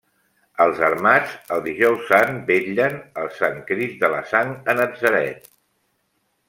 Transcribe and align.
Els 0.63 0.79
armats, 0.87 1.35
el 1.57 1.61
Dijous 1.67 2.09
Sant, 2.13 2.39
vetllen 2.49 2.97
el 3.25 3.31
Sant 3.39 3.61
Crist 3.71 4.03
de 4.07 4.13
la 4.17 4.27
Sang 4.35 4.57
a 4.73 4.77
Natzaret. 4.81 5.49